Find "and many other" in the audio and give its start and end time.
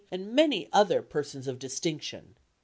0.09-1.03